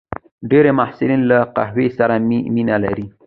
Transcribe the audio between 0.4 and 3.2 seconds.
ډېری محصلین له قهوې سره مینه لري.